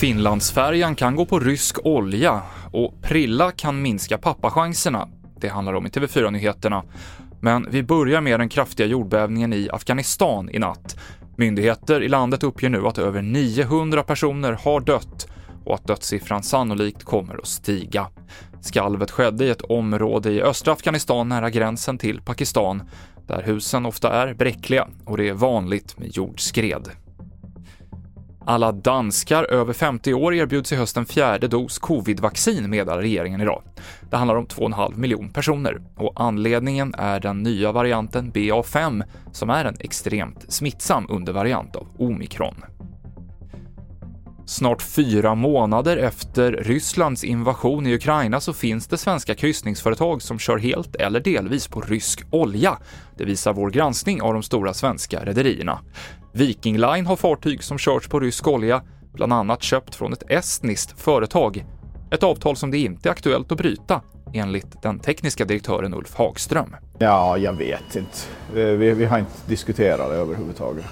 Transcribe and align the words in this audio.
Finlandsfärjan 0.00 0.94
kan 0.94 1.16
gå 1.16 1.26
på 1.26 1.40
rysk 1.40 1.78
olja 1.84 2.42
och 2.72 3.02
Prilla 3.02 3.52
kan 3.52 3.82
minska 3.82 4.18
pappachanserna. 4.18 5.08
Det 5.40 5.48
handlar 5.48 5.74
om 5.74 5.86
i 5.86 5.88
TV4-nyheterna. 5.88 6.82
Men 7.40 7.66
vi 7.70 7.82
börjar 7.82 8.20
med 8.20 8.40
den 8.40 8.48
kraftiga 8.48 8.86
jordbävningen 8.86 9.52
i 9.52 9.68
Afghanistan 9.72 10.50
i 10.50 10.58
natt. 10.58 10.96
Myndigheter 11.36 12.02
i 12.02 12.08
landet 12.08 12.42
uppger 12.42 12.68
nu 12.68 12.86
att 12.86 12.98
över 12.98 13.22
900 13.22 14.02
personer 14.02 14.52
har 14.52 14.80
dött 14.80 15.29
och 15.64 15.74
att 15.74 15.86
dödssiffran 15.86 16.42
sannolikt 16.42 17.04
kommer 17.04 17.34
att 17.34 17.46
stiga. 17.46 18.06
Skalvet 18.60 19.10
skedde 19.10 19.44
i 19.44 19.50
ett 19.50 19.62
område 19.62 20.30
i 20.30 20.42
östra 20.42 20.72
Afghanistan 20.72 21.28
nära 21.28 21.50
gränsen 21.50 21.98
till 21.98 22.20
Pakistan, 22.20 22.82
där 23.26 23.42
husen 23.42 23.86
ofta 23.86 24.12
är 24.12 24.34
bräckliga 24.34 24.88
och 25.04 25.16
det 25.16 25.28
är 25.28 25.34
vanligt 25.34 25.98
med 25.98 26.16
jordskred. 26.16 26.88
Alla 28.44 28.72
danskar 28.72 29.44
över 29.44 29.72
50 29.72 30.14
år 30.14 30.34
erbjuds 30.34 30.72
i 30.72 30.76
höst 30.76 30.96
en 30.96 31.06
fjärde 31.06 31.48
dos 31.48 31.78
covidvaccin, 31.78 32.70
meddelar 32.70 32.98
regeringen 32.98 33.40
idag. 33.40 33.62
Det 34.10 34.16
handlar 34.16 34.34
om 34.36 34.46
2,5 34.46 34.96
miljon 34.96 35.30
personer 35.30 35.82
och 35.96 36.12
anledningen 36.16 36.94
är 36.98 37.20
den 37.20 37.42
nya 37.42 37.72
varianten 37.72 38.32
BA5 38.32 39.02
som 39.32 39.50
är 39.50 39.64
en 39.64 39.76
extremt 39.80 40.52
smittsam 40.52 41.06
undervariant 41.08 41.76
av 41.76 41.86
omikron. 41.98 42.64
Snart 44.50 44.82
fyra 44.82 45.34
månader 45.34 45.96
efter 45.96 46.52
Rysslands 46.52 47.24
invasion 47.24 47.86
i 47.86 47.94
Ukraina 47.94 48.40
så 48.40 48.52
finns 48.52 48.86
det 48.86 48.98
svenska 48.98 49.34
kryssningsföretag 49.34 50.22
som 50.22 50.38
kör 50.38 50.58
helt 50.58 50.96
eller 50.96 51.20
delvis 51.20 51.68
på 51.68 51.80
rysk 51.80 52.22
olja. 52.30 52.78
Det 53.16 53.24
visar 53.24 53.52
vår 53.52 53.70
granskning 53.70 54.22
av 54.22 54.32
de 54.32 54.42
stora 54.42 54.74
svenska 54.74 55.24
rederierna. 55.24 55.80
Viking 56.32 56.78
Line 56.78 57.06
har 57.06 57.16
fartyg 57.16 57.64
som 57.64 57.78
körts 57.78 58.08
på 58.08 58.20
rysk 58.20 58.48
olja, 58.48 58.82
bland 59.12 59.32
annat 59.32 59.62
köpt 59.62 59.94
från 59.94 60.12
ett 60.12 60.30
estniskt 60.30 61.00
företag. 61.00 61.64
Ett 62.10 62.22
avtal 62.22 62.56
som 62.56 62.70
det 62.70 62.78
inte 62.78 63.08
är 63.08 63.10
aktuellt 63.10 63.52
att 63.52 63.58
bryta, 63.58 64.00
enligt 64.34 64.82
den 64.82 64.98
tekniska 64.98 65.44
direktören 65.44 65.94
Ulf 65.94 66.14
Hagström. 66.14 66.76
Ja, 66.98 67.38
jag 67.38 67.52
vet 67.52 67.96
inte. 67.96 68.18
Vi, 68.54 68.94
vi 68.94 69.04
har 69.04 69.18
inte 69.18 69.32
diskuterat 69.46 70.10
det 70.10 70.16
överhuvudtaget. 70.16 70.84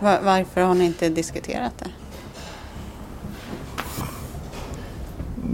Varför 0.00 0.60
har 0.60 0.74
ni 0.74 0.84
inte 0.84 1.08
diskuterat 1.08 1.72
det? 1.78 1.90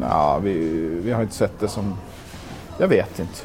Ja, 0.01 0.39
vi, 0.39 0.59
vi 1.05 1.13
har 1.13 1.23
inte 1.23 1.35
sett 1.35 1.61
det 1.61 1.69
som... 1.69 1.95
Jag 2.79 2.89
vet 2.89 3.19
inte. 3.19 3.41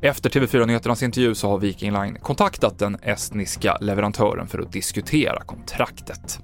Efter 0.00 0.30
TV4-nyheternas 0.30 1.02
intervju 1.02 1.34
så 1.34 1.48
har 1.48 1.58
Viking 1.58 1.92
Line 1.92 2.18
kontaktat 2.22 2.78
den 2.78 2.96
estniska 3.02 3.76
leverantören 3.80 4.46
för 4.46 4.58
att 4.58 4.72
diskutera 4.72 5.40
kontraktet. 5.40 6.40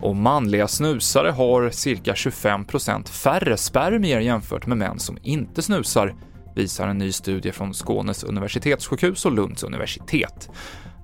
Och 0.00 0.16
manliga 0.16 0.68
snusare 0.68 1.30
har 1.30 1.70
cirka 1.70 2.14
25% 2.14 3.08
färre 3.08 3.56
spermier 3.56 4.20
jämfört 4.20 4.66
med 4.66 4.78
män 4.78 4.98
som 4.98 5.18
inte 5.22 5.62
snusar, 5.62 6.14
visar 6.56 6.88
en 6.88 6.98
ny 6.98 7.12
studie 7.12 7.52
från 7.52 7.74
Skånes 7.74 8.24
universitetssjukhus 8.24 9.26
och 9.26 9.32
Lunds 9.32 9.62
universitet. 9.62 10.50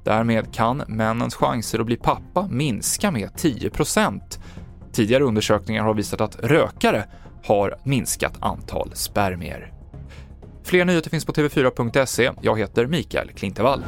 Därmed 0.04 0.54
kan 0.54 0.82
männens 0.88 1.34
chanser 1.34 1.78
att 1.78 1.86
bli 1.86 1.96
pappa 1.96 2.48
minska 2.50 3.10
med 3.10 3.28
10% 3.30 4.20
Tidigare 4.96 5.24
undersökningar 5.24 5.82
har 5.82 5.94
visat 5.94 6.20
att 6.20 6.36
rökare 6.40 7.04
har 7.46 7.78
minskat 7.84 8.34
antal 8.40 8.90
spermier. 8.94 9.72
Fler 10.64 10.84
nyheter 10.84 11.10
finns 11.10 11.24
på 11.24 11.32
tv4.se. 11.32 12.30
Jag 12.42 12.58
heter 12.58 12.86
Mikael 12.86 13.28
Klintevall. 13.28 13.82